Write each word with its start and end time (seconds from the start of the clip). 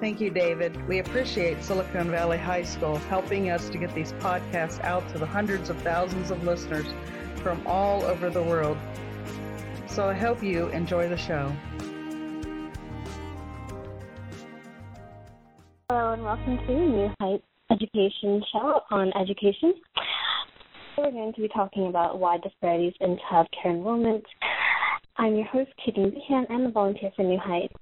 Thank 0.00 0.18
you, 0.18 0.30
David. 0.30 0.88
We 0.88 1.00
appreciate 1.00 1.62
Silicon 1.62 2.10
Valley 2.10 2.38
High 2.38 2.62
School 2.62 2.96
helping 2.96 3.50
us 3.50 3.68
to 3.68 3.76
get 3.76 3.94
these 3.94 4.14
podcasts 4.14 4.82
out 4.82 5.06
to 5.10 5.18
the 5.18 5.26
hundreds 5.26 5.68
of 5.68 5.76
thousands 5.82 6.30
of 6.30 6.42
listeners 6.42 6.86
from 7.36 7.62
all 7.66 8.02
over 8.04 8.30
the 8.30 8.42
world. 8.42 8.78
So 9.88 10.08
I 10.08 10.14
hope 10.14 10.42
you 10.42 10.68
enjoy 10.68 11.06
the 11.10 11.18
show. 11.18 11.52
Hello, 15.90 16.14
and 16.14 16.24
welcome 16.24 16.56
to 16.56 16.72
New 16.72 17.12
Heights 17.20 17.44
Education 17.70 18.42
Show 18.52 18.80
on 18.90 19.12
Education. 19.20 19.74
We're 20.96 21.10
going 21.10 21.34
to 21.34 21.40
be 21.42 21.48
talking 21.48 21.88
about 21.88 22.18
wide 22.18 22.40
disparities 22.40 22.94
in 23.00 23.18
child 23.28 23.48
care 23.62 23.72
enrollment. 23.72 24.24
I'm 25.18 25.34
your 25.34 25.44
host, 25.44 25.72
Kaden 25.86 26.14
Behan, 26.14 26.46
and 26.48 26.68
a 26.68 26.70
volunteer 26.70 27.10
for 27.14 27.22
New 27.22 27.38
Heights. 27.38 27.74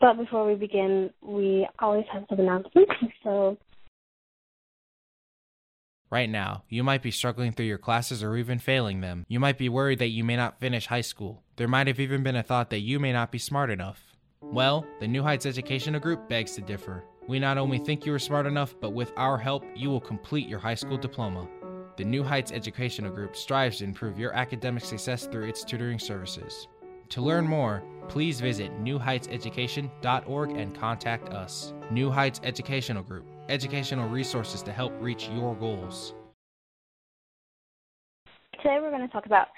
But 0.00 0.16
before 0.16 0.46
we 0.46 0.54
begin, 0.54 1.10
we 1.20 1.66
always 1.80 2.04
have 2.12 2.24
some 2.28 2.40
announcements. 2.40 2.92
So, 3.24 3.58
Right 6.10 6.30
now, 6.30 6.62
you 6.70 6.82
might 6.82 7.02
be 7.02 7.10
struggling 7.10 7.52
through 7.52 7.66
your 7.66 7.76
classes 7.76 8.22
or 8.22 8.34
even 8.36 8.58
failing 8.58 9.02
them. 9.02 9.26
You 9.28 9.38
might 9.38 9.58
be 9.58 9.68
worried 9.68 9.98
that 9.98 10.08
you 10.08 10.24
may 10.24 10.36
not 10.36 10.58
finish 10.58 10.86
high 10.86 11.02
school. 11.02 11.42
There 11.56 11.68
might 11.68 11.86
have 11.86 12.00
even 12.00 12.22
been 12.22 12.36
a 12.36 12.42
thought 12.42 12.70
that 12.70 12.80
you 12.80 12.98
may 12.98 13.12
not 13.12 13.30
be 13.30 13.38
smart 13.38 13.68
enough. 13.68 14.16
Well, 14.40 14.86
the 15.00 15.08
New 15.08 15.22
Heights 15.22 15.44
Educational 15.44 16.00
Group 16.00 16.26
begs 16.28 16.52
to 16.52 16.62
differ. 16.62 17.04
We 17.26 17.38
not 17.38 17.58
only 17.58 17.78
think 17.78 18.06
you 18.06 18.14
are 18.14 18.18
smart 18.18 18.46
enough, 18.46 18.74
but 18.80 18.94
with 18.94 19.12
our 19.18 19.36
help, 19.36 19.64
you 19.76 19.90
will 19.90 20.00
complete 20.00 20.48
your 20.48 20.60
high 20.60 20.76
school 20.76 20.96
diploma. 20.96 21.46
The 21.98 22.04
New 22.04 22.22
Heights 22.22 22.52
Educational 22.52 23.12
Group 23.12 23.36
strives 23.36 23.78
to 23.78 23.84
improve 23.84 24.18
your 24.18 24.32
academic 24.32 24.84
success 24.84 25.26
through 25.26 25.48
its 25.48 25.62
tutoring 25.62 25.98
services. 25.98 26.68
To 27.10 27.22
learn 27.22 27.46
more, 27.46 27.82
please 28.08 28.40
visit 28.40 28.70
newheightseducation.org 28.82 30.50
and 30.50 30.78
contact 30.78 31.30
us. 31.30 31.72
New 31.90 32.10
Heights 32.10 32.40
Educational 32.44 33.02
Group, 33.02 33.26
educational 33.48 34.08
resources 34.08 34.62
to 34.62 34.72
help 34.72 34.92
reach 35.00 35.28
your 35.30 35.54
goals. 35.54 36.14
today 38.62 38.78
we're 38.80 38.90
going 38.90 39.06
to 39.06 39.12
talk 39.12 39.26
about 39.26 39.48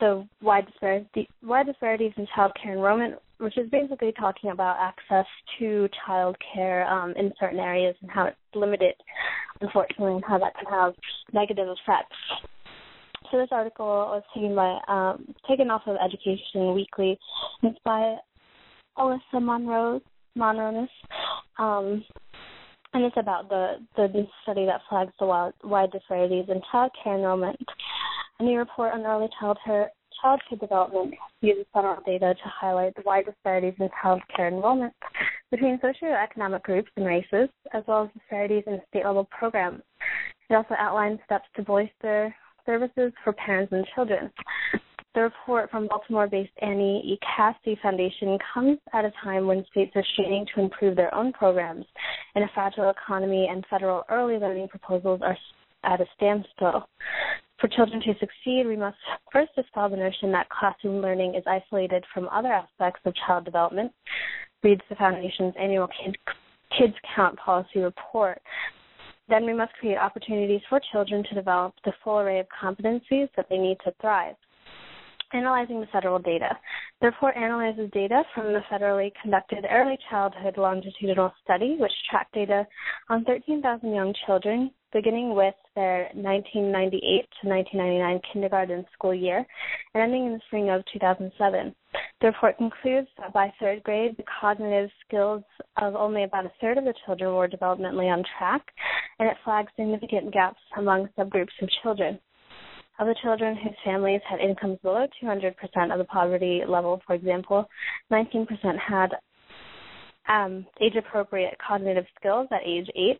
the 0.00 0.26
wide, 0.40 0.66
disparity, 0.66 1.28
wide 1.42 1.66
disparities 1.66 2.12
in 2.16 2.26
child 2.34 2.52
care 2.60 2.72
enrollment, 2.72 3.16
which 3.38 3.58
is 3.58 3.68
basically 3.70 4.12
talking 4.12 4.50
about 4.50 4.76
access 4.78 5.26
to 5.58 5.88
child 6.06 6.36
care 6.54 6.88
um, 6.88 7.12
in 7.16 7.32
certain 7.38 7.58
areas 7.58 7.94
and 8.00 8.10
how 8.10 8.24
it's 8.24 8.36
limited, 8.54 8.94
unfortunately, 9.60 10.14
and 10.14 10.24
how 10.24 10.38
that 10.38 10.54
can 10.56 10.66
have 10.72 10.94
negative 11.32 11.68
effects. 11.68 12.16
So 13.30 13.38
this 13.38 13.48
article 13.50 13.86
was 13.86 14.22
taken 14.34 14.54
by 14.54 14.78
um, 14.88 15.34
taken 15.48 15.70
off 15.70 15.82
of 15.86 15.96
Education 15.96 16.74
Weekly. 16.74 17.18
It's 17.62 17.78
by 17.84 18.16
Alyssa 18.98 19.20
Morones 19.34 20.02
Morones, 20.36 20.88
um, 21.58 22.04
and 22.94 23.04
it's 23.04 23.16
about 23.16 23.48
the 23.48 23.76
the 23.96 24.26
study 24.42 24.66
that 24.66 24.80
flags 24.88 25.12
the 25.18 25.26
wide, 25.26 25.52
wide 25.64 25.92
disparities 25.92 26.46
in 26.48 26.60
child 26.70 26.90
care 27.02 27.16
enrollment. 27.16 27.58
A 28.38 28.42
new 28.42 28.58
report 28.58 28.92
on 28.94 29.06
early 29.06 29.28
childhood 29.38 29.88
childhood 30.20 30.60
development 30.60 31.14
uses 31.40 31.66
federal 31.72 32.00
data 32.06 32.34
to 32.34 32.48
highlight 32.48 32.94
the 32.94 33.02
wide 33.04 33.26
disparities 33.26 33.74
in 33.80 33.88
child 34.00 34.20
care 34.34 34.48
enrollment 34.48 34.92
between 35.50 35.78
socioeconomic 35.78 36.62
groups 36.62 36.90
and 36.96 37.06
races, 37.06 37.48
as 37.74 37.82
well 37.86 38.04
as 38.04 38.10
disparities 38.14 38.64
in 38.66 38.80
state 38.88 39.04
level 39.04 39.28
programs. 39.36 39.82
It 40.48 40.54
also 40.54 40.74
outlines 40.78 41.18
steps 41.24 41.46
to 41.56 41.62
bolster 41.62 42.34
services 42.66 43.12
for 43.24 43.32
parents 43.32 43.72
and 43.72 43.86
children. 43.94 44.30
The 45.14 45.22
report 45.22 45.70
from 45.70 45.88
Baltimore 45.88 46.26
based 46.26 46.52
Annie 46.62 47.02
E. 47.04 47.18
Casey 47.36 47.78
Foundation 47.82 48.38
comes 48.54 48.78
at 48.94 49.04
a 49.04 49.12
time 49.22 49.46
when 49.46 49.64
states 49.70 49.92
are 49.94 50.04
straining 50.14 50.46
to 50.54 50.62
improve 50.62 50.96
their 50.96 51.14
own 51.14 51.32
programs 51.34 51.84
in 52.34 52.42
a 52.42 52.50
fragile 52.54 52.88
economy 52.88 53.46
and 53.50 53.64
federal 53.68 54.04
early 54.08 54.38
learning 54.38 54.68
proposals 54.68 55.20
are 55.22 55.36
at 55.84 56.00
a 56.00 56.06
standstill. 56.16 56.88
For 57.60 57.68
children 57.68 58.00
to 58.00 58.14
succeed, 58.18 58.66
we 58.66 58.76
must 58.76 58.96
first 59.30 59.54
dispel 59.54 59.88
the 59.90 59.96
notion 59.96 60.32
that 60.32 60.48
classroom 60.48 61.02
learning 61.02 61.34
is 61.34 61.44
isolated 61.46 62.04
from 62.12 62.28
other 62.30 62.52
aspects 62.52 63.00
of 63.04 63.14
child 63.26 63.44
development, 63.44 63.92
reads 64.62 64.80
the 64.88 64.96
Foundation's 64.96 65.54
annual 65.60 65.88
Kids 66.78 66.94
Count 67.14 67.38
policy 67.38 67.80
report. 67.80 68.40
Then 69.32 69.46
we 69.46 69.54
must 69.54 69.72
create 69.80 69.96
opportunities 69.96 70.60
for 70.68 70.78
children 70.92 71.24
to 71.24 71.34
develop 71.34 71.72
the 71.86 71.94
full 72.04 72.18
array 72.18 72.38
of 72.38 72.46
competencies 72.50 73.30
that 73.34 73.46
they 73.48 73.56
need 73.56 73.78
to 73.82 73.94
thrive. 73.98 74.34
Analyzing 75.32 75.80
the 75.80 75.86
federal 75.86 76.18
data. 76.18 76.58
The 77.00 77.06
report 77.06 77.36
analyzes 77.36 77.90
data 77.92 78.22
from 78.34 78.52
the 78.52 78.60
federally 78.70 79.10
conducted 79.22 79.64
Early 79.70 79.98
Childhood 80.10 80.58
Longitudinal 80.58 81.32
Study, 81.42 81.76
which 81.78 81.92
tracked 82.10 82.34
data 82.34 82.66
on 83.08 83.24
13,000 83.24 83.94
young 83.94 84.14
children 84.26 84.70
beginning 84.92 85.34
with 85.34 85.54
their 85.74 86.10
1998 86.14 87.00
to 87.40 87.48
1999 87.48 88.20
kindergarten 88.30 88.84
school 88.92 89.14
year 89.14 89.44
and 89.94 90.02
ending 90.02 90.26
in 90.26 90.32
the 90.34 90.40
spring 90.46 90.68
of 90.68 90.84
2007. 90.92 91.74
The 92.20 92.26
report 92.26 92.58
concludes 92.58 93.08
that 93.18 93.32
by 93.32 93.52
third 93.58 93.82
grade, 93.82 94.16
the 94.16 94.24
cognitive 94.40 94.90
skills 95.06 95.42
of 95.80 95.96
only 95.96 96.24
about 96.24 96.46
a 96.46 96.52
third 96.60 96.78
of 96.78 96.84
the 96.84 96.94
children 97.04 97.34
were 97.34 97.48
developmentally 97.48 98.12
on 98.12 98.22
track, 98.38 98.62
and 99.18 99.28
it 99.28 99.36
flags 99.44 99.72
significant 99.76 100.32
gaps 100.32 100.60
among 100.76 101.08
subgroups 101.18 101.56
of 101.62 101.68
children. 101.82 102.20
Of 103.02 103.08
the 103.08 103.16
children 103.20 103.56
whose 103.56 103.74
families 103.84 104.20
had 104.30 104.38
incomes 104.38 104.78
below 104.80 105.08
200% 105.20 105.56
of 105.92 105.98
the 105.98 106.04
poverty 106.04 106.62
level, 106.64 107.02
for 107.04 107.14
example, 107.14 107.68
19% 108.12 108.46
had 108.78 109.10
um, 110.28 110.64
age 110.80 110.94
appropriate 110.94 111.56
cognitive 111.58 112.04
skills 112.16 112.46
at 112.52 112.60
age 112.64 112.88
eight, 112.94 113.18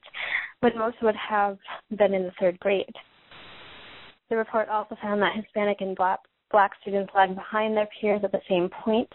but 0.61 0.77
most 0.77 0.99
would 1.03 1.17
have 1.17 1.59
been 1.99 2.15
in 2.15 2.23
the 2.23 2.31
third 2.39 2.61
grade. 2.61 2.95
The 4.31 4.37
report 4.37 4.69
also 4.69 4.97
found 5.03 5.21
that 5.21 5.35
Hispanic 5.35 5.81
and 5.81 5.97
Black, 5.97 6.21
black 6.53 6.71
students 6.81 7.11
lagged 7.13 7.35
behind 7.35 7.77
their 7.77 7.89
peers 8.01 8.21
at 8.23 8.31
the 8.31 8.41
same 8.49 8.71
point. 8.85 9.09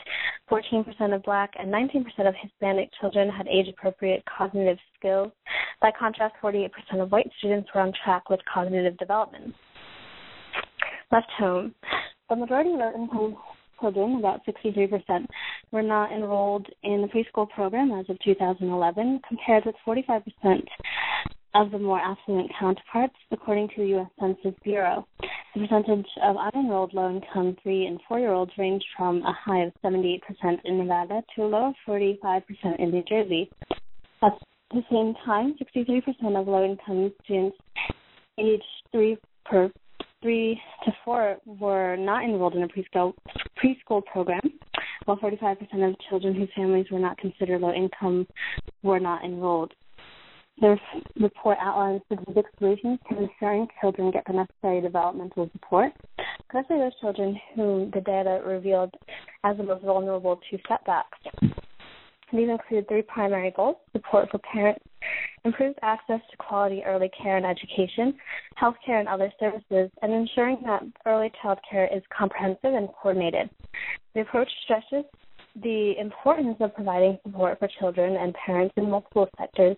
14% 0.52 1.16
of 1.16 1.24
Black 1.24 1.54
and 1.58 1.72
19% 1.72 2.04
of 2.28 2.36
Hispanic 2.42 2.90
children 3.00 3.30
had 3.30 3.48
age 3.48 3.70
appropriate 3.70 4.22
cognitive 4.26 4.80
skills. 5.00 5.32
By 5.80 5.92
contrast, 5.98 6.36
48% 6.44 6.70
of 7.00 7.10
white 7.14 7.32
students 7.38 7.70
were 7.74 7.80
on 7.80 7.94
track 8.04 8.30
with 8.30 8.42
cognitive 8.54 8.98
development. 8.98 9.56
Left 11.12 11.30
home. 11.38 11.74
The 12.30 12.36
majority 12.36 12.72
of 12.74 12.80
low-income 12.80 13.38
children, 13.80 14.18
about 14.20 14.42
63%, 14.46 15.26
were 15.72 15.82
not 15.82 16.12
enrolled 16.12 16.68
in 16.84 17.02
the 17.02 17.08
preschool 17.08 17.50
program 17.50 17.92
as 17.92 18.10
of 18.10 18.20
2011, 18.26 19.22
compared 19.28 19.66
with 19.66 19.76
45% 19.88 20.24
of 21.56 21.72
the 21.72 21.80
more 21.80 22.00
affluent 22.00 22.52
counterparts, 22.60 23.16
according 23.32 23.70
to 23.70 23.76
the 23.78 23.88
U.S. 23.88 24.08
Census 24.20 24.60
Bureau. 24.64 25.08
The 25.56 25.62
percentage 25.62 26.06
of 26.24 26.36
unenrolled 26.36 26.94
low-income 26.94 27.56
three 27.64 27.86
and 27.86 28.00
four-year-olds 28.08 28.52
ranged 28.58 28.86
from 28.98 29.24
a 29.24 29.34
high 29.34 29.64
of 29.64 29.74
78% 29.84 30.20
in 30.66 30.78
Nevada 30.78 31.24
to 31.36 31.44
a 31.44 31.48
low 31.48 31.70
of 31.70 31.76
45% 31.88 32.42
in 32.80 32.92
New 32.92 33.04
Jersey. 33.04 33.50
At 34.22 34.34
the 34.72 34.84
same 34.92 35.16
time, 35.26 35.56
63% 35.62 36.40
of 36.40 36.48
low-income 36.48 37.14
students 37.24 37.58
aged 38.38 38.64
three 38.92 39.18
per 39.46 39.72
three 40.22 40.60
to 40.86 40.92
four 41.04 41.38
were 41.46 41.96
not 41.96 42.24
enrolled 42.24 42.56
in 42.56 42.64
a 42.64 42.68
preschool 42.68 43.14
preschool 43.62 44.04
program, 44.06 44.42
while 45.06 45.18
45% 45.18 45.58
of 45.88 45.96
children 46.10 46.36
whose 46.36 46.50
families 46.56 46.88
were 46.92 47.00
not 47.00 47.18
considered 47.18 47.62
low 47.62 47.74
income 47.74 48.28
were 48.84 49.00
not 49.00 49.24
enrolled. 49.24 49.74
The 50.60 50.76
report 51.20 51.60
outlines 51.62 52.02
specific 52.12 52.46
solutions 52.58 52.98
to 53.10 53.18
ensuring 53.18 53.68
children 53.80 54.10
get 54.10 54.24
the 54.26 54.34
necessary 54.34 54.82
developmental 54.82 55.50
support, 55.54 55.92
especially 56.50 56.80
those 56.80 57.00
children 57.00 57.40
whom 57.56 57.92
the 57.94 58.02
data 58.02 58.42
revealed 58.44 58.94
as 59.44 59.58
the 59.58 59.64
most 59.64 59.84
vulnerable 59.84 60.40
to 60.50 60.58
setbacks. 60.68 61.20
These 62.34 62.50
include 62.50 62.88
three 62.88 63.04
primary 63.04 63.52
goals 63.56 63.78
support 63.94 64.30
for 64.32 64.40
parents, 64.40 64.84
improved 65.48 65.80
access 65.82 66.20
to 66.30 66.38
quality 66.38 66.84
early 66.86 67.10
care 67.22 67.38
and 67.38 67.46
education, 67.46 68.14
health 68.56 68.76
care 68.86 69.00
and 69.00 69.08
other 69.08 69.32
services, 69.40 69.90
and 70.02 70.14
ensuring 70.14 70.58
that 70.66 70.84
early 71.06 71.32
child 71.42 71.58
care 71.70 71.88
is 71.96 72.04
comprehensive 72.16 72.74
and 72.74 72.90
coordinated. 73.02 73.50
The 74.14 74.22
approach 74.22 74.50
stresses 74.64 75.06
the 75.64 75.94
importance 76.00 76.58
of 76.60 76.74
providing 76.76 77.18
support 77.24 77.58
for 77.60 77.68
children 77.80 78.16
and 78.16 78.34
parents 78.46 78.74
in 78.78 78.90
multiple 78.90 79.28
sectors, 79.40 79.76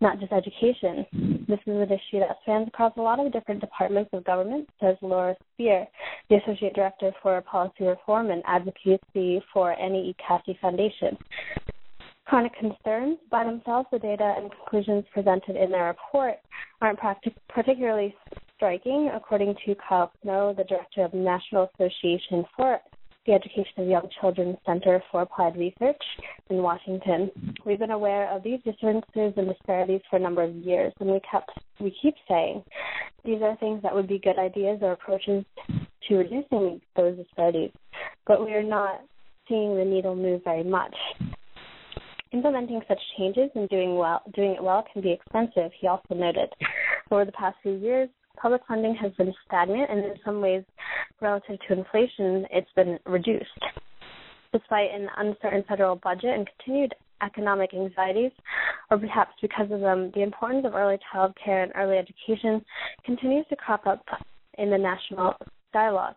not 0.00 0.18
just 0.18 0.32
education. 0.32 1.06
This 1.48 1.60
is 1.66 1.76
an 1.76 1.90
issue 1.92 2.18
that 2.20 2.36
spans 2.42 2.68
across 2.68 2.92
a 2.96 3.00
lot 3.00 3.24
of 3.24 3.32
different 3.32 3.60
departments 3.60 4.10
of 4.12 4.24
government, 4.24 4.68
says 4.80 4.96
Laura 5.02 5.36
Speer, 5.54 5.86
the 6.28 6.36
Associate 6.36 6.74
Director 6.74 7.12
for 7.22 7.40
Policy 7.42 7.84
Reform 7.84 8.30
and 8.30 8.42
Advocacy 8.46 9.42
for 9.52 9.78
Annie 9.78 10.10
E. 10.10 10.16
Casey 10.18 10.58
Foundation. 10.60 11.16
Chronic 12.30 12.54
concerns 12.54 13.18
by 13.28 13.42
themselves, 13.42 13.88
the 13.90 13.98
data 13.98 14.34
and 14.36 14.52
conclusions 14.52 15.04
presented 15.12 15.56
in 15.56 15.72
their 15.72 15.86
report 15.86 16.36
aren't 16.80 17.00
practic- 17.00 17.34
particularly 17.48 18.14
striking, 18.54 19.10
according 19.12 19.56
to 19.66 19.74
Kyle 19.74 20.12
Snow, 20.22 20.54
the 20.56 20.62
director 20.62 21.02
of 21.02 21.10
the 21.10 21.16
National 21.16 21.68
Association 21.74 22.44
for 22.56 22.80
the 23.26 23.32
Education 23.32 23.72
of 23.78 23.88
Young 23.88 24.08
Children 24.20 24.56
Center 24.64 25.02
for 25.10 25.22
Applied 25.22 25.56
Research 25.56 26.00
in 26.50 26.62
Washington. 26.62 27.32
We've 27.66 27.80
been 27.80 27.90
aware 27.90 28.30
of 28.30 28.44
these 28.44 28.60
differences 28.62 29.34
and 29.36 29.48
disparities 29.48 30.02
for 30.08 30.14
a 30.14 30.20
number 30.20 30.44
of 30.44 30.54
years, 30.54 30.92
and 31.00 31.10
we 31.10 31.18
kept 31.28 31.50
we 31.80 31.92
keep 32.00 32.14
saying 32.28 32.62
these 33.24 33.42
are 33.42 33.56
things 33.56 33.82
that 33.82 33.92
would 33.92 34.06
be 34.06 34.20
good 34.20 34.38
ideas 34.38 34.78
or 34.82 34.92
approaches 34.92 35.44
to 36.06 36.16
reducing 36.16 36.80
those 36.94 37.16
disparities, 37.16 37.72
but 38.24 38.44
we 38.46 38.54
are 38.54 38.62
not 38.62 39.00
seeing 39.48 39.76
the 39.76 39.84
needle 39.84 40.14
move 40.14 40.44
very 40.44 40.62
much. 40.62 40.94
Implementing 42.32 42.80
such 42.86 43.00
changes 43.18 43.50
and 43.56 43.68
doing 43.68 43.96
well 43.96 44.22
doing 44.34 44.52
it 44.52 44.62
well 44.62 44.84
can 44.92 45.02
be 45.02 45.10
expensive, 45.10 45.72
he 45.80 45.88
also 45.88 46.14
noted. 46.14 46.48
Over 47.10 47.24
the 47.24 47.32
past 47.32 47.56
few 47.62 47.72
years, 47.72 48.08
public 48.40 48.62
funding 48.68 48.94
has 48.94 49.12
been 49.14 49.34
stagnant 49.46 49.90
and 49.90 50.04
in 50.04 50.14
some 50.24 50.40
ways 50.40 50.62
relative 51.20 51.58
to 51.66 51.72
inflation 51.72 52.46
it's 52.52 52.70
been 52.76 52.98
reduced. 53.04 53.50
Despite 54.52 54.90
an 54.92 55.08
uncertain 55.16 55.64
federal 55.68 55.96
budget 55.96 56.30
and 56.30 56.48
continued 56.56 56.94
economic 57.22 57.74
anxieties, 57.74 58.32
or 58.90 58.98
perhaps 58.98 59.32
because 59.42 59.70
of 59.70 59.80
them, 59.80 60.10
the 60.14 60.22
importance 60.22 60.64
of 60.66 60.74
early 60.74 60.98
child 61.12 61.36
care 61.44 61.62
and 61.62 61.72
early 61.74 61.98
education 61.98 62.64
continues 63.04 63.46
to 63.48 63.56
crop 63.56 63.86
up 63.86 64.04
in 64.58 64.70
the 64.70 64.78
national 64.78 65.34
dialogue. 65.72 66.16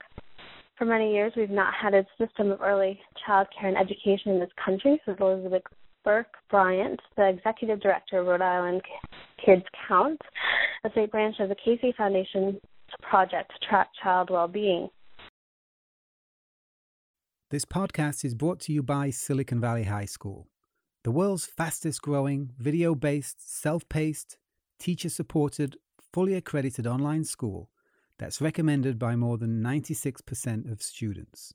For 0.77 0.85
many 0.85 1.13
years, 1.13 1.33
we've 1.35 1.49
not 1.49 1.73
had 1.73 1.93
a 1.93 2.05
system 2.17 2.51
of 2.51 2.61
early 2.61 2.99
child 3.25 3.47
care 3.57 3.69
and 3.69 3.77
education 3.77 4.33
in 4.33 4.39
this 4.39 4.49
country, 4.63 5.01
says 5.05 5.17
Elizabeth 5.19 5.63
Burke 6.03 6.35
Bryant, 6.49 6.99
the 7.15 7.29
executive 7.29 7.79
director 7.79 8.19
of 8.19 8.27
Rhode 8.27 8.41
Island 8.41 8.81
Kids 9.43 9.63
Count, 9.87 10.21
a 10.83 10.91
state 10.91 11.11
branch 11.11 11.35
of 11.39 11.49
the 11.49 11.55
Casey 11.55 11.93
Foundation 11.97 12.59
project 13.01 13.51
to 13.51 13.67
track 13.67 13.89
child 14.01 14.29
well-being. 14.29 14.89
This 17.49 17.65
podcast 17.65 18.25
is 18.25 18.35
brought 18.35 18.59
to 18.61 18.73
you 18.73 18.83
by 18.83 19.11
Silicon 19.11 19.61
Valley 19.61 19.83
High 19.83 20.05
School, 20.05 20.47
the 21.03 21.11
world's 21.11 21.45
fastest 21.45 22.01
growing, 22.01 22.51
video 22.57 22.95
based, 22.95 23.61
self 23.61 23.87
paced, 23.89 24.37
teacher 24.79 25.09
supported, 25.09 25.77
fully 26.11 26.33
accredited 26.33 26.87
online 26.87 27.23
school 27.23 27.69
that's 28.17 28.41
recommended 28.41 28.99
by 28.99 29.15
more 29.15 29.37
than 29.37 29.61
96% 29.61 30.71
of 30.71 30.81
students. 30.81 31.53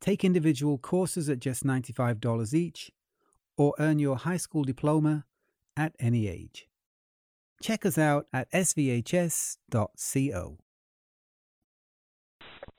Take 0.00 0.24
individual 0.24 0.78
courses 0.78 1.28
at 1.28 1.40
just 1.40 1.64
$95 1.64 2.54
each 2.54 2.90
or 3.56 3.74
earn 3.78 3.98
your 3.98 4.16
high 4.16 4.36
school 4.36 4.64
diploma 4.64 5.24
at 5.76 5.94
any 5.98 6.28
age. 6.28 6.68
Check 7.62 7.86
us 7.86 7.98
out 7.98 8.26
at 8.32 8.50
svhs.co. 8.52 9.58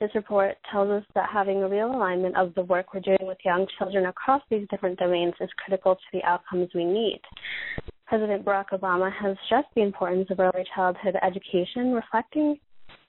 This 0.00 0.10
report 0.14 0.56
tells 0.70 0.90
us 0.90 1.04
that 1.14 1.30
having 1.32 1.62
a 1.62 1.68
real 1.68 1.90
alignment 1.90 2.36
of 2.36 2.54
the 2.54 2.62
work 2.62 2.92
we're 2.92 3.00
doing 3.00 3.16
with 3.22 3.38
young 3.44 3.66
children 3.78 4.06
across 4.06 4.42
these 4.50 4.66
different 4.70 4.98
domains 4.98 5.32
is 5.40 5.48
critical 5.64 5.94
to 5.94 6.02
the 6.12 6.22
outcomes 6.24 6.68
we 6.74 6.84
need. 6.84 7.20
President 8.06 8.44
Barack 8.44 8.68
Obama 8.72 9.10
has 9.10 9.36
stressed 9.46 9.68
the 9.74 9.82
importance 9.82 10.28
of 10.30 10.38
early 10.38 10.64
childhood 10.74 11.16
education, 11.22 11.92
reflecting 11.92 12.58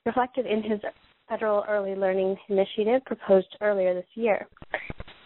reflected 0.06 0.46
in 0.46 0.62
his 0.62 0.80
federal 1.28 1.64
early 1.68 1.94
learning 1.94 2.36
initiative 2.48 3.04
proposed 3.04 3.54
earlier 3.60 3.92
this 3.92 4.06
year. 4.14 4.46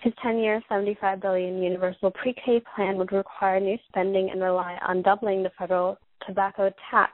His 0.03 0.13
10-year, 0.25 0.61
75 0.69 1.21
billion 1.21 1.63
universal 1.63 2.11
pre-K 2.11 2.61
plan 2.75 2.97
would 2.97 3.13
require 3.13 3.61
new 3.61 3.79
spending 3.89 4.31
and 4.31 4.43
rely 4.43 4.77
on 4.87 5.01
doubling 5.03 5.45
the 5.45 5.51
federal 5.57 5.97
tobacco 6.27 6.73
tax. 6.91 7.13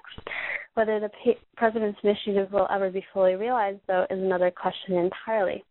Whether 0.72 0.98
the 0.98 1.10
president's 1.56 1.98
initiative 2.02 2.50
will 2.50 2.66
ever 2.72 2.90
be 2.90 3.04
fully 3.12 3.34
realized, 3.34 3.80
though, 3.88 4.06
is 4.10 4.18
another 4.18 4.50
question 4.50 4.96
entirely. 4.96 5.64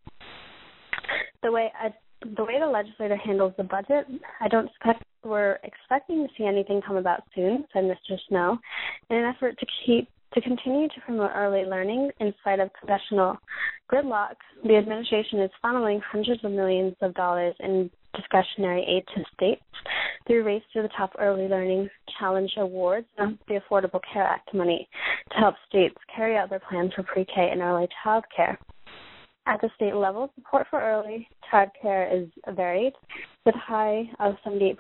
The 1.42 1.52
way 1.52 1.72
I, 1.80 1.94
the 2.36 2.44
way 2.44 2.60
the 2.60 2.68
legislator 2.68 3.16
handles 3.16 3.54
the 3.58 3.64
budget, 3.64 4.06
I 4.40 4.48
don't 4.48 4.68
expect 4.68 5.04
we're 5.24 5.58
expecting 5.64 6.26
to 6.26 6.34
see 6.38 6.46
anything 6.46 6.82
come 6.86 6.98
about 6.98 7.24
soon," 7.34 7.66
said 7.74 7.84
Mr. 7.84 8.18
Snow, 8.28 8.58
in 9.10 9.18
an 9.18 9.26
effort 9.26 9.58
to 9.60 9.66
keep 9.86 10.08
to 10.34 10.42
continue 10.42 10.88
to 10.90 11.02
promote 11.06 11.32
early 11.34 11.64
learning 11.64 12.12
in 12.20 12.34
spite 12.42 12.60
of 12.60 12.70
congressional 12.80 13.38
gridlock, 13.92 14.36
the 14.64 14.76
administration 14.76 15.40
is 15.40 15.52
funneling 15.64 16.02
hundreds 16.02 16.44
of 16.44 16.52
millions 16.52 16.96
of 17.02 17.14
dollars 17.14 17.56
in 17.60 17.90
discretionary 18.16 18.84
aid 18.88 19.04
to 19.16 19.24
states 19.34 19.62
through 20.26 20.44
Race 20.44 20.64
to 20.74 20.82
the 20.82 20.90
Top 20.98 21.12
Early 21.20 21.48
Learning 21.48 21.90
Challenge 22.20 22.52
Awards 22.58 23.08
and 23.18 23.38
the 23.48 23.60
Affordable 23.60 24.02
Care 24.12 24.24
Act 24.24 24.54
money 24.54 24.88
to 25.32 25.38
help 25.38 25.56
states 25.70 25.96
carry 26.14 26.36
out 26.36 26.50
their 26.50 26.60
plans 26.60 26.92
for 26.96 27.04
pre 27.04 27.26
K 27.26 27.50
and 27.52 27.62
early 27.62 27.88
child 28.04 28.26
care. 28.36 28.60
At 29.48 29.62
the 29.62 29.70
state 29.76 29.96
level, 29.96 30.30
support 30.36 30.68
for 30.70 30.82
early 30.82 31.26
child 31.50 31.70
care 31.82 32.14
is 32.14 32.28
varied, 32.54 32.92
with 33.46 33.56
high 33.56 34.04
of 34.20 34.36
78% 34.46 34.76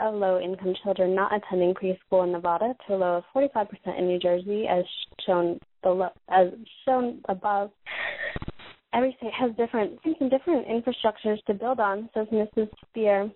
of 0.00 0.14
low 0.14 0.38
income 0.38 0.74
children 0.84 1.14
not 1.14 1.32
attending 1.34 1.72
preschool 1.72 2.24
in 2.24 2.32
Nevada 2.32 2.74
to 2.86 2.94
a 2.94 2.96
low 2.96 3.16
of 3.16 3.24
45% 3.34 3.66
in 3.98 4.06
New 4.06 4.18
Jersey, 4.18 4.66
as 4.68 4.84
shown 5.26 5.58
below, 5.82 6.10
as 6.28 6.48
shown 6.84 7.22
above. 7.30 7.70
Every 8.92 9.16
state 9.18 9.32
has 9.32 9.50
different 9.56 9.98
different 10.02 10.68
infrastructures 10.68 11.42
to 11.46 11.54
build 11.54 11.80
on, 11.80 12.10
says 12.12 12.26
Mrs. 12.30 12.68
Speer. 12.90 13.30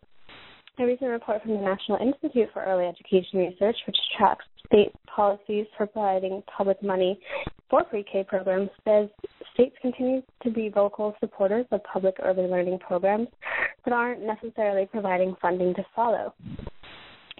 A 0.78 0.84
recent 0.84 1.08
report 1.08 1.40
from 1.40 1.52
the 1.52 1.62
National 1.62 1.96
Institute 1.96 2.50
for 2.52 2.62
Early 2.62 2.84
Education 2.84 3.38
Research, 3.38 3.76
which 3.86 3.96
tracks 4.18 4.44
state 4.66 4.92
policies 5.06 5.64
for 5.78 5.86
providing 5.86 6.42
public 6.54 6.82
money 6.82 7.18
for 7.68 7.84
pre-K 7.84 8.24
programs, 8.28 8.70
says 8.84 9.08
states 9.54 9.76
continue 9.80 10.22
to 10.42 10.50
be 10.50 10.68
vocal 10.68 11.14
supporters 11.20 11.66
of 11.70 11.82
public 11.84 12.16
early 12.22 12.44
learning 12.44 12.78
programs, 12.78 13.28
but 13.84 13.92
aren't 13.92 14.22
necessarily 14.22 14.86
providing 14.86 15.34
funding 15.40 15.74
to 15.74 15.84
follow. 15.94 16.34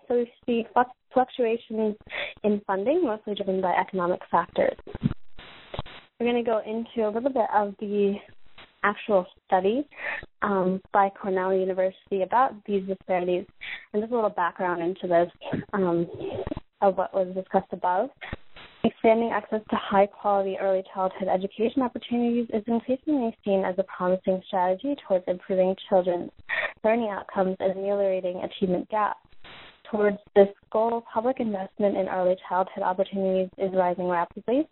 So 0.09 0.14
we 0.14 0.33
see 0.47 0.66
fluctuations 1.12 1.97
in 2.45 2.61
funding, 2.66 3.04
mostly 3.04 3.35
driven 3.35 3.61
by 3.61 3.73
economic 3.73 4.21
factors. 4.30 4.76
We're 6.18 6.33
going 6.33 6.42
to 6.45 6.50
go 6.50 6.61
into 6.64 7.09
a 7.09 7.11
little 7.11 7.33
bit 7.33 7.47
of 7.54 7.75
the 7.80 8.14
actual 8.83 9.26
study 9.47 9.87
um, 10.42 10.80
by 10.92 11.11
Cornell 11.11 11.52
University 11.52 12.23
about 12.23 12.52
these 12.66 12.87
disparities, 12.87 13.45
and 13.92 14.02
just 14.02 14.12
a 14.12 14.14
little 14.14 14.30
background 14.30 14.80
into 14.80 15.06
this 15.09 15.30
um, 15.73 16.06
of 16.80 16.97
what 16.97 17.12
was 17.12 17.35
discussed 17.35 17.73
above. 17.73 18.11
Expanding 18.87 19.33
access 19.33 19.62
to 19.69 19.75
high 19.75 20.07
quality 20.07 20.57
early 20.61 20.85
childhood 20.95 21.26
education 21.26 21.83
opportunities 21.83 22.47
is 22.55 22.62
increasingly 22.69 23.37
seen 23.45 23.64
as 23.64 23.75
a 23.78 23.83
promising 23.83 24.40
strategy 24.47 24.95
towards 25.09 25.25
improving 25.26 25.75
children's 25.88 26.31
learning 26.85 27.09
outcomes 27.11 27.57
and 27.59 27.73
ameliorating 27.73 28.45
achievement 28.45 28.88
gaps. 28.88 29.19
Towards 29.90 30.19
this 30.37 30.47
goal, 30.71 31.02
public 31.12 31.40
investment 31.40 31.97
in 31.97 32.07
early 32.07 32.37
childhood 32.49 32.85
opportunities 32.85 33.49
is 33.59 33.73
rising 33.75 34.07
rapidly. 34.07 34.69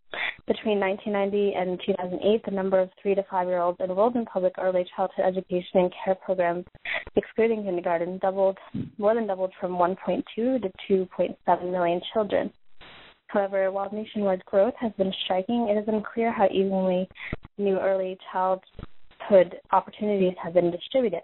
Between 0.46 0.78
1990 0.78 1.54
and 1.56 1.80
2008, 1.84 2.44
the 2.44 2.50
number 2.52 2.78
of 2.78 2.90
three 3.02 3.16
to 3.16 3.24
five 3.28 3.48
year 3.48 3.58
olds 3.58 3.80
enrolled 3.80 4.14
in 4.14 4.26
public 4.26 4.52
early 4.58 4.86
childhood 4.94 5.24
education 5.26 5.80
and 5.80 5.92
care 6.04 6.14
programs, 6.14 6.66
excluding 7.16 7.64
kindergarten, 7.64 8.18
doubled 8.18 8.58
more 8.96 9.16
than 9.16 9.26
doubled 9.26 9.52
from 9.60 9.72
1.2 9.72 10.22
to 10.36 10.70
2.7 10.88 11.70
million 11.72 12.00
children. 12.12 12.52
However, 13.34 13.72
while 13.72 13.90
nationwide 13.92 14.44
growth 14.44 14.74
has 14.78 14.92
been 14.92 15.12
striking, 15.24 15.68
it 15.68 15.76
is 15.76 15.88
unclear 15.88 16.30
how 16.32 16.46
evenly 16.52 17.08
new 17.58 17.80
early 17.80 18.16
childhood 18.32 19.56
opportunities 19.72 20.34
have 20.40 20.54
been 20.54 20.70
distributed. 20.70 21.22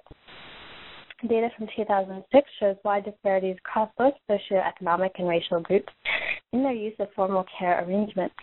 Data 1.29 1.51
from 1.57 1.69
2006 1.77 2.51
shows 2.59 2.75
wide 2.85 3.05
disparities 3.05 3.57
across 3.59 3.91
both 3.97 4.15
socioeconomic 4.29 5.11
and 5.19 5.29
racial 5.29 5.61
groups 5.61 5.93
in 6.53 6.65
their 6.65 6.73
use 6.73 6.95
of 6.99 7.07
formal 7.15 7.45
care 7.57 7.85
arrangements. 7.85 8.35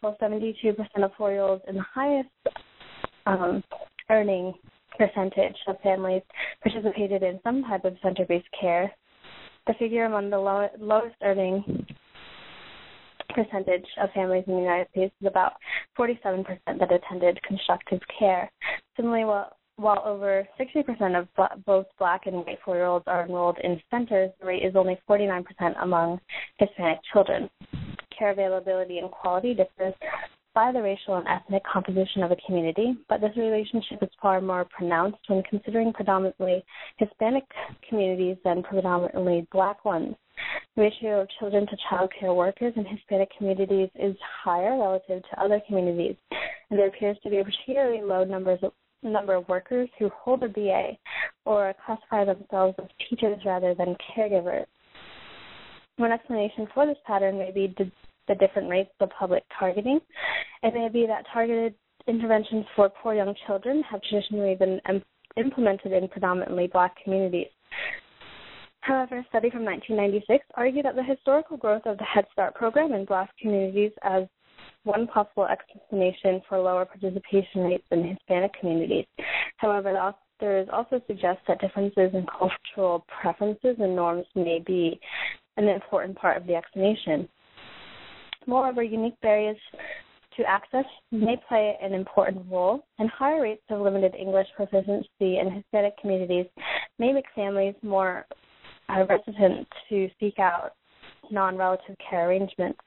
While 0.00 0.16
72% 0.22 0.78
of 0.96 1.10
four-year-olds 1.18 1.64
in 1.68 1.74
the 1.74 1.84
highest 1.94 2.30
um, 3.26 3.62
earning 4.08 4.54
percentage 4.96 5.56
of 5.66 5.78
families 5.82 6.22
participated 6.62 7.22
in 7.22 7.38
some 7.44 7.64
type 7.64 7.84
of 7.84 7.96
center-based 8.02 8.48
care, 8.58 8.90
the 9.66 9.74
figure 9.74 10.06
among 10.06 10.30
the 10.30 10.38
low, 10.38 10.68
lowest 10.78 11.16
earning 11.22 11.83
percentage 13.34 13.86
of 14.00 14.10
families 14.12 14.44
in 14.46 14.54
the 14.54 14.60
United 14.60 14.88
States 14.90 15.14
is 15.20 15.26
about 15.26 15.54
47% 15.98 16.44
that 16.66 16.92
attended 16.92 17.42
constructive 17.42 18.00
care. 18.18 18.50
Similarly, 18.96 19.24
while 19.24 19.56
while 19.76 20.02
over 20.06 20.46
60% 20.58 21.18
of 21.18 21.64
both 21.66 21.86
black 21.98 22.26
and 22.26 22.36
white 22.36 22.58
four 22.64 22.76
year 22.76 22.86
olds 22.86 23.04
are 23.08 23.24
enrolled 23.24 23.58
in 23.64 23.80
centers, 23.90 24.30
the 24.40 24.46
rate 24.46 24.62
is 24.62 24.76
only 24.76 24.96
49% 25.08 25.44
among 25.82 26.20
Hispanic 26.58 27.00
children. 27.12 27.50
Care 28.16 28.30
availability 28.30 28.98
and 28.98 29.10
quality 29.10 29.52
differs 29.52 29.94
by 30.54 30.70
the 30.70 30.80
racial 30.80 31.16
and 31.16 31.26
ethnic 31.26 31.62
composition 31.64 32.22
of 32.22 32.30
a 32.30 32.36
community, 32.46 32.96
but 33.08 33.20
this 33.20 33.36
relationship 33.36 34.00
is 34.02 34.08
far 34.22 34.40
more 34.40 34.64
pronounced 34.66 35.18
when 35.26 35.42
considering 35.50 35.92
predominantly 35.92 36.64
Hispanic 36.98 37.44
communities 37.88 38.36
than 38.44 38.62
predominantly 38.62 39.46
black 39.50 39.84
ones. 39.84 40.14
The 40.76 40.82
ratio 40.82 41.20
of 41.20 41.28
children 41.38 41.66
to 41.68 41.76
child 41.88 42.12
care 42.18 42.34
workers 42.34 42.72
in 42.76 42.84
Hispanic 42.84 43.30
communities 43.38 43.90
is 43.94 44.16
higher 44.42 44.76
relative 44.76 45.22
to 45.22 45.40
other 45.40 45.60
communities, 45.68 46.16
and 46.68 46.78
there 46.78 46.88
appears 46.88 47.16
to 47.22 47.30
be 47.30 47.38
a 47.38 47.44
particularly 47.44 48.02
low 48.02 48.24
numbers 48.24 48.58
of, 48.62 48.72
number 49.04 49.34
of 49.34 49.48
workers 49.48 49.88
who 49.98 50.08
hold 50.08 50.42
a 50.42 50.48
BA 50.48 50.92
or 51.44 51.74
classify 51.86 52.24
themselves 52.24 52.74
as 52.82 52.88
teachers 53.08 53.38
rather 53.46 53.72
than 53.74 53.96
caregivers. 54.16 54.64
One 55.96 56.10
explanation 56.10 56.66
for 56.74 56.86
this 56.86 56.98
pattern 57.06 57.38
may 57.38 57.52
be 57.52 57.72
the 58.26 58.34
different 58.34 58.68
rates 58.68 58.90
of 58.98 59.10
public 59.10 59.44
targeting. 59.56 60.00
It 60.64 60.74
may 60.74 60.88
be 60.88 61.06
that 61.06 61.24
targeted 61.32 61.74
interventions 62.08 62.66
for 62.74 62.88
poor 62.88 63.14
young 63.14 63.32
children 63.46 63.84
have 63.88 64.02
traditionally 64.02 64.56
been 64.56 64.80
implemented 65.36 65.92
in 65.92 66.08
predominantly 66.08 66.66
black 66.66 66.96
communities. 67.04 67.46
However, 68.84 69.16
a 69.16 69.24
study 69.30 69.48
from 69.48 69.64
1996 69.64 70.44
argued 70.56 70.84
that 70.84 70.94
the 70.94 71.02
historical 71.02 71.56
growth 71.56 71.86
of 71.86 71.96
the 71.96 72.04
Head 72.04 72.26
Start 72.32 72.54
program 72.54 72.92
in 72.92 73.06
black 73.06 73.30
communities 73.40 73.92
as 74.02 74.24
one 74.82 75.06
possible 75.06 75.46
explanation 75.46 76.42
for 76.46 76.58
lower 76.58 76.84
participation 76.84 77.62
rates 77.62 77.86
in 77.90 78.06
Hispanic 78.06 78.52
communities. 78.60 79.06
However, 79.56 79.92
the 79.92 79.98
authors 80.42 80.68
also 80.70 81.00
suggest 81.06 81.38
that 81.48 81.62
differences 81.62 82.10
in 82.12 82.26
cultural 82.26 83.06
preferences 83.22 83.76
and 83.78 83.96
norms 83.96 84.26
may 84.34 84.62
be 84.66 85.00
an 85.56 85.66
important 85.66 86.18
part 86.18 86.36
of 86.36 86.46
the 86.46 86.54
explanation. 86.54 87.26
Moreover, 88.46 88.82
unique 88.82 89.18
barriers 89.22 89.56
to 90.36 90.44
access 90.46 90.84
may 91.10 91.40
play 91.48 91.74
an 91.80 91.94
important 91.94 92.44
role, 92.50 92.84
and 92.98 93.08
higher 93.08 93.40
rates 93.40 93.62
of 93.70 93.80
limited 93.80 94.14
English 94.14 94.48
proficiency 94.54 95.38
in 95.38 95.50
Hispanic 95.50 95.96
communities 96.02 96.44
may 96.98 97.12
make 97.14 97.24
families 97.34 97.74
more 97.82 98.26
uh, 98.88 99.04
reticent 99.08 99.66
to 99.88 100.08
seek 100.20 100.38
out 100.38 100.72
non 101.30 101.56
relative 101.56 101.96
care 102.08 102.28
arrangements. 102.28 102.78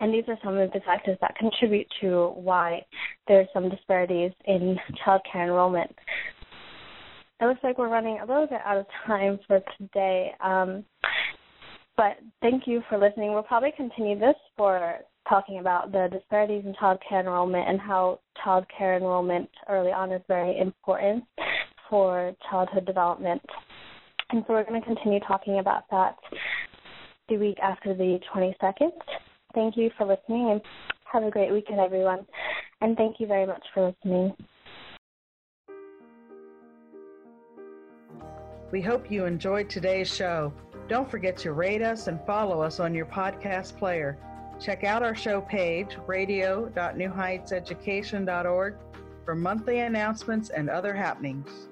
And 0.00 0.14
these 0.14 0.24
are 0.28 0.38
some 0.44 0.56
of 0.56 0.70
the 0.72 0.80
factors 0.80 1.18
that 1.20 1.34
contribute 1.36 1.86
to 2.00 2.32
why 2.36 2.84
there 3.26 3.40
are 3.40 3.46
some 3.52 3.68
disparities 3.68 4.32
in 4.44 4.76
child 5.04 5.22
care 5.30 5.44
enrollment. 5.44 5.94
It 7.40 7.46
looks 7.46 7.60
like 7.62 7.78
we're 7.78 7.88
running 7.88 8.18
a 8.18 8.26
little 8.26 8.46
bit 8.46 8.60
out 8.64 8.78
of 8.78 8.86
time 9.06 9.38
for 9.46 9.60
today. 9.76 10.32
Um, 10.40 10.84
but 11.96 12.18
thank 12.40 12.66
you 12.66 12.82
for 12.88 12.96
listening. 12.98 13.32
We'll 13.32 13.42
probably 13.42 13.72
continue 13.76 14.18
this 14.18 14.36
for 14.56 14.98
talking 15.28 15.58
about 15.58 15.92
the 15.92 16.08
disparities 16.10 16.64
in 16.64 16.74
child 16.78 16.98
care 17.08 17.20
enrollment 17.20 17.68
and 17.68 17.80
how 17.80 18.20
child 18.42 18.64
care 18.76 18.96
enrollment 18.96 19.48
early 19.68 19.90
on 19.90 20.12
is 20.12 20.22
very 20.28 20.58
important 20.58 21.24
for 21.90 22.32
childhood 22.50 22.86
development. 22.86 23.42
And 24.30 24.44
so 24.46 24.52
we're 24.52 24.64
going 24.64 24.80
to 24.80 24.86
continue 24.86 25.20
talking 25.20 25.58
about 25.58 25.84
that 25.90 26.16
the 27.28 27.38
week 27.38 27.58
after 27.62 27.94
the 27.94 28.18
22nd. 28.34 28.90
Thank 29.54 29.76
you 29.76 29.90
for 29.96 30.06
listening 30.06 30.50
and 30.50 30.60
have 31.10 31.22
a 31.22 31.30
great 31.30 31.50
weekend, 31.52 31.80
everyone. 31.80 32.26
And 32.80 32.96
thank 32.96 33.20
you 33.20 33.26
very 33.26 33.46
much 33.46 33.64
for 33.72 33.88
listening. 33.88 34.34
We 38.70 38.82
hope 38.82 39.10
you 39.10 39.24
enjoyed 39.24 39.70
today's 39.70 40.14
show. 40.14 40.52
Don't 40.88 41.10
forget 41.10 41.38
to 41.38 41.52
rate 41.52 41.80
us 41.80 42.06
and 42.06 42.20
follow 42.26 42.60
us 42.60 42.80
on 42.80 42.94
your 42.94 43.06
podcast 43.06 43.78
player. 43.78 44.18
Check 44.60 44.84
out 44.84 45.02
our 45.02 45.14
show 45.14 45.40
page, 45.40 45.96
radio.newheightseducation.org, 46.06 48.74
for 49.24 49.34
monthly 49.34 49.78
announcements 49.80 50.50
and 50.50 50.68
other 50.68 50.92
happenings. 50.94 51.68